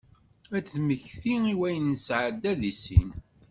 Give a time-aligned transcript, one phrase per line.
[0.55, 3.09] Ad temmekti i wayen i nesɛedda d issin.